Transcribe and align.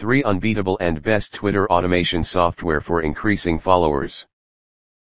3 0.00 0.22
Unbeatable 0.22 0.78
and 0.80 1.02
Best 1.02 1.34
Twitter 1.34 1.70
Automation 1.70 2.22
Software 2.22 2.80
for 2.80 3.02
Increasing 3.02 3.58
Followers. 3.58 4.26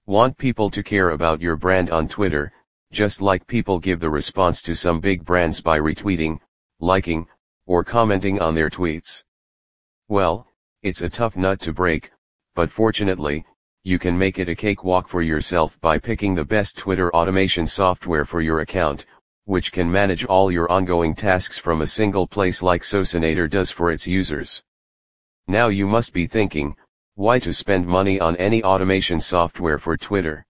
Want 0.06 0.38
people 0.38 0.70
to 0.70 0.84
care 0.84 1.10
about 1.10 1.40
your 1.40 1.56
brand 1.56 1.90
on 1.90 2.06
Twitter, 2.06 2.52
just 2.92 3.20
like 3.20 3.44
people 3.48 3.80
give 3.80 3.98
the 3.98 4.08
response 4.08 4.62
to 4.62 4.76
some 4.76 5.00
big 5.00 5.24
brands 5.24 5.60
by 5.60 5.80
retweeting, 5.80 6.38
liking, 6.78 7.26
or 7.66 7.82
commenting 7.82 8.40
on 8.40 8.54
their 8.54 8.70
tweets. 8.70 9.24
Well, 10.06 10.46
it's 10.84 11.02
a 11.02 11.10
tough 11.10 11.34
nut 11.34 11.58
to 11.62 11.72
break, 11.72 12.12
but 12.54 12.70
fortunately, 12.70 13.44
you 13.82 13.98
can 13.98 14.16
make 14.16 14.38
it 14.38 14.48
a 14.48 14.54
cakewalk 14.54 15.08
for 15.08 15.22
yourself 15.22 15.76
by 15.80 15.98
picking 15.98 16.36
the 16.36 16.44
best 16.44 16.78
Twitter 16.78 17.12
automation 17.16 17.66
software 17.66 18.24
for 18.24 18.40
your 18.40 18.60
account, 18.60 19.06
which 19.44 19.72
can 19.72 19.90
manage 19.90 20.24
all 20.24 20.52
your 20.52 20.70
ongoing 20.70 21.16
tasks 21.16 21.58
from 21.58 21.82
a 21.82 21.86
single 21.88 22.28
place 22.28 22.62
like 22.62 22.82
Socinator 22.82 23.50
does 23.50 23.72
for 23.72 23.90
its 23.90 24.06
users. 24.06 24.62
Now 25.46 25.68
you 25.68 25.86
must 25.86 26.12
be 26.12 26.26
thinking, 26.26 26.74
why 27.16 27.38
to 27.40 27.52
spend 27.52 27.86
money 27.86 28.18
on 28.18 28.34
any 28.36 28.64
automation 28.64 29.20
software 29.20 29.78
for 29.78 29.96
Twitter? 29.96 30.46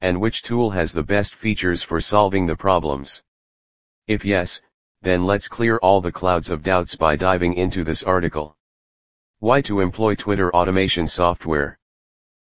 And 0.00 0.20
which 0.20 0.42
tool 0.42 0.70
has 0.70 0.92
the 0.92 1.02
best 1.02 1.34
features 1.34 1.82
for 1.82 2.00
solving 2.00 2.46
the 2.46 2.56
problems? 2.56 3.22
If 4.06 4.24
yes, 4.24 4.62
then 5.02 5.26
let's 5.26 5.48
clear 5.48 5.76
all 5.78 6.00
the 6.00 6.10
clouds 6.10 6.50
of 6.50 6.62
doubts 6.62 6.96
by 6.96 7.14
diving 7.14 7.54
into 7.54 7.84
this 7.84 8.02
article. 8.02 8.56
Why 9.38 9.60
to 9.62 9.80
employ 9.80 10.14
Twitter 10.14 10.54
automation 10.54 11.06
software? 11.06 11.78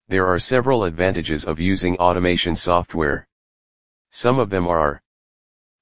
There 0.07 0.25
are 0.25 0.39
several 0.39 0.83
advantages 0.83 1.45
of 1.45 1.59
using 1.59 1.95
automation 1.97 2.55
software. 2.55 3.27
Some 4.09 4.39
of 4.39 4.49
them 4.49 4.67
are 4.67 5.01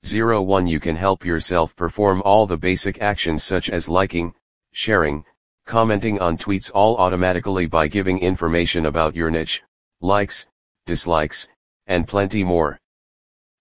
0 0.06 0.42
1 0.42 0.68
You 0.68 0.80
can 0.80 0.98
help 0.98 1.24
yourself 1.24 1.76
perform 1.76 2.22
all 2.24 2.46
the 2.46 2.58
basic 2.58 3.02
actions 3.02 3.44
such 3.44 3.70
as 3.70 3.88
liking, 3.88 4.36
sharing, 4.72 5.26
commenting 5.70 6.20
on 6.20 6.36
tweets 6.36 6.72
all 6.74 6.98
automatically 6.98 7.68
by 7.68 7.88
giving 7.88 8.18
information 8.18 8.88
about 8.88 9.16
your 9.16 9.30
niche, 9.30 9.62
likes, 10.02 10.48
dislikes, 10.88 11.48
and 11.86 12.08
plenty 12.08 12.44
more. 12.44 12.80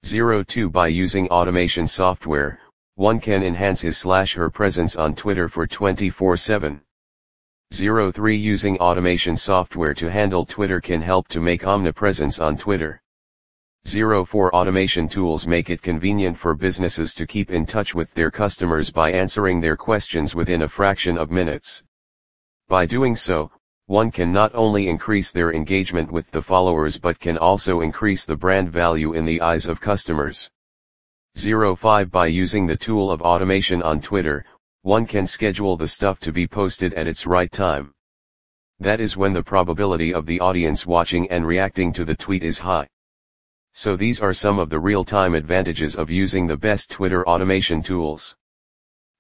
02 0.03 0.71
By 0.71 0.87
using 0.87 1.29
automation 1.29 1.87
software, 1.87 2.61
one 2.95 3.21
can 3.21 3.43
enhance 3.43 3.83
his 3.83 3.99
slash 3.99 4.33
her 4.33 4.49
presence 4.49 4.97
on 4.97 5.15
Twitter 5.15 5.51
for 5.51 5.67
24-7. 5.67 6.81
03 7.71 8.37
Using 8.37 8.79
automation 8.79 9.37
software 9.37 9.93
to 9.93 10.11
handle 10.11 10.47
Twitter 10.47 10.81
can 10.81 11.03
help 11.03 11.29
to 11.29 11.41
make 11.41 11.67
omnipresence 11.67 12.39
on 12.39 12.57
Twitter. 12.57 13.03
04 13.85 14.55
Automation 14.57 15.11
tools 15.11 15.47
make 15.47 15.69
it 15.69 15.83
convenient 15.83 16.39
for 16.39 16.55
businesses 16.55 17.13
to 17.13 17.27
keep 17.27 17.51
in 17.51 17.67
touch 17.67 17.95
with 17.95 18.15
their 18.15 18.31
customers 18.31 18.89
by 18.89 19.13
answering 19.13 19.61
their 19.61 19.77
questions 19.77 20.35
within 20.35 20.63
a 20.63 20.69
fraction 20.69 21.19
of 21.19 21.31
minutes. 21.31 21.83
By 22.69 22.85
doing 22.85 23.17
so, 23.17 23.51
one 23.87 24.11
can 24.11 24.31
not 24.31 24.55
only 24.55 24.89
increase 24.89 25.33
their 25.33 25.55
engagement 25.55 26.13
with 26.13 26.31
the 26.31 26.43
followers 26.43 26.99
but 26.99 27.19
can 27.19 27.39
also 27.39 27.81
increase 27.81 28.27
the 28.27 28.37
brand 28.37 28.71
value 28.71 29.15
in 29.15 29.25
the 29.25 29.41
eyes 29.41 29.67
of 29.67 29.81
customers. 29.81 30.51
05 31.35 32.11
By 32.11 32.27
using 32.27 32.67
the 32.67 32.77
tool 32.77 33.11
of 33.11 33.23
automation 33.23 33.83
on 33.83 34.03
Twitter, 34.03 34.45
one 34.83 35.07
can 35.07 35.27
schedule 35.27 35.79
the 35.79 35.89
stuff 35.89 36.21
to 36.21 36.31
be 36.31 36.47
posted 36.47 36.93
at 36.93 37.07
its 37.07 37.27
right 37.27 37.51
time. 37.51 37.95
That 38.81 39.01
is 39.01 39.17
when 39.17 39.33
the 39.33 39.43
probability 39.43 40.13
of 40.13 40.27
the 40.27 40.39
audience 40.39 40.85
watching 40.85 41.31
and 41.31 41.47
reacting 41.47 41.91
to 41.95 42.05
the 42.05 42.15
tweet 42.15 42.43
is 42.43 42.59
high. 42.59 42.87
So 43.73 43.97
these 43.97 44.21
are 44.21 44.35
some 44.35 44.59
of 44.59 44.69
the 44.69 44.79
real-time 44.79 45.35
advantages 45.35 45.97
of 45.97 46.11
using 46.11 46.47
the 46.47 46.59
best 46.59 46.91
Twitter 46.91 47.27
automation 47.27 47.83
tools. 47.83 48.37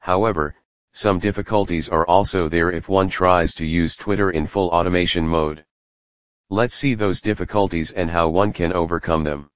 However, 0.01 0.55
some 0.99 1.21
difficulties 1.21 1.89
are 1.89 2.05
also 2.09 2.49
there 2.49 2.73
if 2.73 2.89
one 2.89 3.09
tries 3.09 3.55
to 3.55 3.65
use 3.65 3.95
Twitter 3.95 4.33
in 4.33 4.49
full 4.49 4.69
automation 4.71 5.25
mode. 5.25 5.65
Let's 6.51 6.75
see 6.75 6.95
those 6.95 7.21
difficulties 7.21 7.93
and 7.93 8.11
how 8.11 8.31
one 8.31 8.53
can 8.53 8.73
overcome 8.73 9.23
them. 9.23 9.49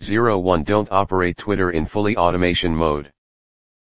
01 0.00 0.62
Don't 0.62 0.92
operate 0.92 1.36
Twitter 1.36 1.72
in 1.72 1.84
fully 1.84 2.16
automation 2.16 2.76
mode. 2.76 3.10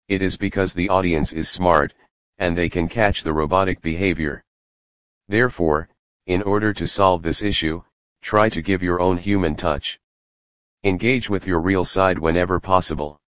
It 0.07 0.23
is 0.23 0.35
because 0.35 0.73
the 0.73 0.89
audience 0.89 1.31
is 1.31 1.47
smart, 1.47 1.93
and 2.39 2.57
they 2.57 2.69
can 2.69 2.87
catch 2.87 3.21
the 3.21 3.33
robotic 3.33 3.79
behavior. 3.79 4.43
Therefore, 5.27 5.89
in 6.25 6.41
order 6.41 6.73
to 6.73 6.87
solve 6.87 7.21
this 7.21 7.43
issue, 7.43 7.83
try 8.23 8.49
to 8.49 8.63
give 8.63 8.81
your 8.81 8.99
own 8.99 9.19
human 9.19 9.55
touch. 9.55 9.99
Engage 10.83 11.29
with 11.29 11.45
your 11.45 11.61
real 11.61 11.85
side 11.85 12.17
whenever 12.17 12.59
possible. 12.59 13.19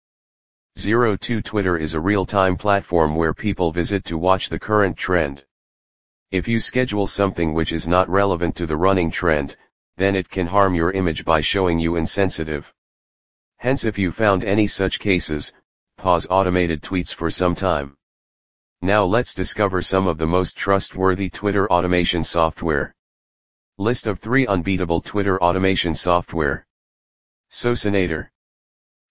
02 0.77 1.41
Twitter 1.41 1.77
is 1.77 1.93
a 1.93 1.99
real-time 2.01 2.57
platform 2.57 3.15
where 3.15 3.33
people 3.33 3.71
visit 3.71 4.03
to 4.03 4.17
watch 4.17 4.49
the 4.49 4.59
current 4.59 4.97
trend. 4.97 5.45
If 6.31 6.49
you 6.49 6.59
schedule 6.59 7.07
something 7.07 7.53
which 7.53 7.71
is 7.71 7.87
not 7.87 8.09
relevant 8.09 8.57
to 8.57 8.65
the 8.65 8.75
running 8.75 9.09
trend, 9.09 9.55
then 9.95 10.17
it 10.17 10.29
can 10.29 10.47
harm 10.47 10.75
your 10.75 10.91
image 10.91 11.23
by 11.23 11.39
showing 11.39 11.79
you 11.79 11.95
insensitive. 11.95 12.73
Hence 13.57 13.85
if 13.85 13.97
you 13.97 14.11
found 14.11 14.43
any 14.43 14.67
such 14.67 14.99
cases, 14.99 15.53
pause 15.95 16.27
automated 16.29 16.81
tweets 16.81 17.13
for 17.13 17.31
some 17.31 17.55
time. 17.55 17.95
Now 18.81 19.05
let's 19.05 19.33
discover 19.33 19.81
some 19.81 20.07
of 20.07 20.17
the 20.17 20.27
most 20.27 20.57
trustworthy 20.57 21.29
Twitter 21.29 21.71
automation 21.71 22.21
software. 22.21 22.93
List 23.77 24.07
of 24.07 24.19
3 24.19 24.45
unbeatable 24.45 24.99
Twitter 24.99 25.41
automation 25.41 25.95
software. 25.95 26.67
Socinator 27.49 28.27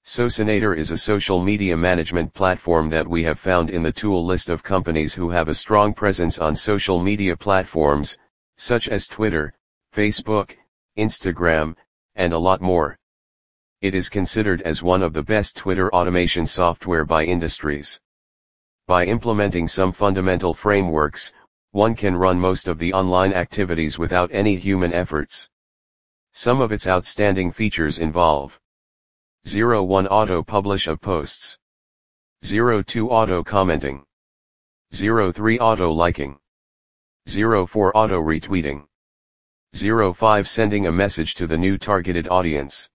Socinator 0.05 0.77
is 0.77 0.91
a 0.91 0.99
social 0.99 1.43
media 1.43 1.75
management 1.75 2.35
platform 2.35 2.91
that 2.91 3.09
we 3.09 3.23
have 3.23 3.39
found 3.39 3.71
in 3.71 3.83
the 3.83 3.91
tool 3.91 4.23
list 4.23 4.51
of 4.51 4.63
companies 4.63 5.15
who 5.15 5.31
have 5.31 5.49
a 5.49 5.55
strong 5.55 5.95
presence 5.95 6.39
on 6.39 6.55
social 6.55 7.03
media 7.03 7.35
platforms, 7.35 8.19
such 8.59 8.87
as 8.87 9.07
Twitter, 9.07 9.55
Facebook, 9.95 10.57
Instagram, 10.99 11.75
and 12.17 12.35
a 12.35 12.39
lot 12.39 12.61
more. 12.61 12.99
It 13.81 13.95
is 13.95 14.11
considered 14.11 14.61
as 14.61 14.83
one 14.83 15.03
of 15.03 15.15
the 15.15 15.23
best 15.23 15.57
Twitter 15.57 15.91
automation 15.95 16.45
software 16.45 17.07
by 17.07 17.25
industries. 17.25 17.99
By 18.87 19.07
implementing 19.07 19.67
some 19.67 19.91
fundamental 19.91 20.53
frameworks, 20.53 21.33
one 21.71 21.95
can 21.95 22.15
run 22.15 22.39
most 22.39 22.69
of 22.69 22.79
the 22.79 22.93
online 22.93 23.33
activities 23.33 23.99
without 23.99 24.29
any 24.35 24.57
human 24.57 24.93
efforts. 24.93 25.49
Some 26.33 26.61
of 26.61 26.73
its 26.73 26.87
outstanding 26.87 27.53
features 27.53 27.99
involve 27.99 28.61
01 29.47 30.07
Auto 30.07 30.43
publish 30.43 30.87
of 30.87 31.03
posts. 31.03 31.59
02 32.43 33.11
Auto 33.11 33.45
commenting. 33.45 34.03
03 34.91 35.59
Auto 35.59 35.91
liking. 35.91 36.39
04 37.27 37.95
Auto 37.95 38.23
retweeting. 38.23 38.87
05 39.75 40.49
Sending 40.49 40.87
a 40.87 40.93
message 40.93 41.35
to 41.35 41.47
the 41.47 41.59
new 41.59 41.77
targeted 41.77 42.27
audience. 42.29 42.89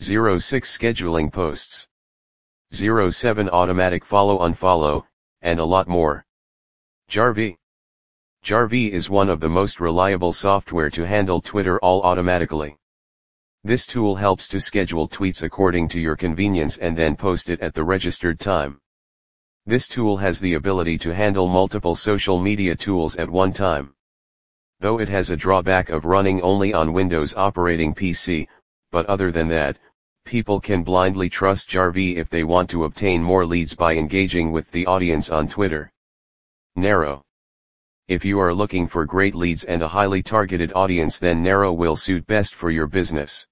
06 0.00 0.76
Scheduling 0.76 1.32
posts. 1.32 1.86
07 2.72 3.48
Automatic 3.50 4.04
follow 4.04 4.40
unfollow, 4.40 5.04
and 5.40 5.60
a 5.60 5.64
lot 5.64 5.86
more. 5.86 6.26
Jarvee. 7.08 7.58
Jarvee 8.42 8.90
is 8.90 9.08
one 9.08 9.28
of 9.28 9.38
the 9.38 9.48
most 9.48 9.78
reliable 9.78 10.32
software 10.32 10.90
to 10.90 11.06
handle 11.06 11.40
Twitter 11.40 11.78
all 11.78 12.02
automatically. 12.02 12.79
This 13.62 13.84
tool 13.84 14.14
helps 14.14 14.48
to 14.48 14.58
schedule 14.58 15.06
tweets 15.06 15.42
according 15.42 15.88
to 15.88 16.00
your 16.00 16.16
convenience 16.16 16.78
and 16.78 16.96
then 16.96 17.14
post 17.14 17.50
it 17.50 17.60
at 17.60 17.74
the 17.74 17.84
registered 17.84 18.40
time. 18.40 18.80
This 19.66 19.86
tool 19.86 20.16
has 20.16 20.40
the 20.40 20.54
ability 20.54 20.96
to 20.98 21.14
handle 21.14 21.46
multiple 21.46 21.94
social 21.94 22.40
media 22.40 22.74
tools 22.74 23.16
at 23.16 23.28
one 23.28 23.52
time. 23.52 23.92
Though 24.80 24.98
it 24.98 25.10
has 25.10 25.28
a 25.28 25.36
drawback 25.36 25.90
of 25.90 26.06
running 26.06 26.40
only 26.40 26.72
on 26.72 26.94
Windows 26.94 27.34
operating 27.34 27.94
PC, 27.94 28.48
but 28.90 29.04
other 29.06 29.30
than 29.30 29.48
that, 29.48 29.78
people 30.24 30.58
can 30.58 30.82
blindly 30.82 31.28
trust 31.28 31.68
Jarvee 31.68 32.16
if 32.16 32.30
they 32.30 32.44
want 32.44 32.70
to 32.70 32.84
obtain 32.84 33.22
more 33.22 33.44
leads 33.44 33.74
by 33.74 33.94
engaging 33.94 34.52
with 34.52 34.70
the 34.70 34.86
audience 34.86 35.28
on 35.28 35.46
Twitter. 35.46 35.92
Narrow. 36.76 37.20
If 38.08 38.24
you 38.24 38.40
are 38.40 38.54
looking 38.54 38.88
for 38.88 39.04
great 39.04 39.34
leads 39.34 39.64
and 39.64 39.82
a 39.82 39.88
highly 39.88 40.22
targeted 40.22 40.72
audience 40.74 41.18
then 41.18 41.42
Narrow 41.42 41.74
will 41.74 41.94
suit 41.94 42.26
best 42.26 42.54
for 42.54 42.70
your 42.70 42.86
business. 42.86 43.46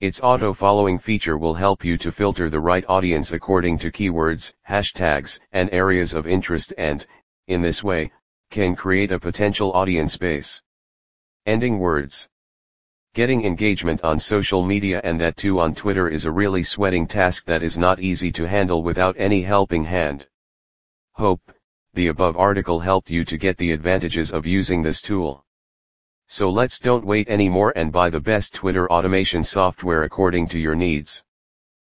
Its 0.00 0.18
auto-following 0.22 0.98
feature 0.98 1.36
will 1.36 1.52
help 1.52 1.84
you 1.84 1.98
to 1.98 2.10
filter 2.10 2.48
the 2.48 2.58
right 2.58 2.86
audience 2.88 3.32
according 3.32 3.76
to 3.76 3.92
keywords, 3.92 4.54
hashtags, 4.66 5.38
and 5.52 5.68
areas 5.72 6.14
of 6.14 6.26
interest 6.26 6.72
and, 6.78 7.06
in 7.48 7.60
this 7.60 7.84
way, 7.84 8.10
can 8.50 8.74
create 8.74 9.12
a 9.12 9.20
potential 9.20 9.70
audience 9.74 10.16
base. 10.16 10.62
Ending 11.44 11.78
words. 11.78 12.26
Getting 13.12 13.44
engagement 13.44 14.02
on 14.02 14.18
social 14.18 14.64
media 14.64 15.02
and 15.04 15.20
that 15.20 15.36
too 15.36 15.60
on 15.60 15.74
Twitter 15.74 16.08
is 16.08 16.24
a 16.24 16.32
really 16.32 16.62
sweating 16.62 17.06
task 17.06 17.44
that 17.44 17.62
is 17.62 17.76
not 17.76 18.00
easy 18.00 18.32
to 18.32 18.48
handle 18.48 18.82
without 18.82 19.16
any 19.18 19.42
helping 19.42 19.84
hand. 19.84 20.26
Hope, 21.12 21.52
the 21.92 22.06
above 22.06 22.38
article 22.38 22.80
helped 22.80 23.10
you 23.10 23.22
to 23.26 23.36
get 23.36 23.58
the 23.58 23.72
advantages 23.72 24.32
of 24.32 24.46
using 24.46 24.82
this 24.82 25.02
tool. 25.02 25.44
So 26.32 26.48
let's 26.48 26.78
don't 26.78 27.04
wait 27.04 27.28
anymore 27.28 27.72
and 27.74 27.90
buy 27.90 28.08
the 28.08 28.20
best 28.20 28.54
Twitter 28.54 28.88
automation 28.88 29.42
software 29.42 30.04
according 30.04 30.46
to 30.50 30.60
your 30.60 30.76
needs. 30.76 31.24